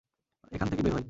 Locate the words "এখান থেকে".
0.51-0.81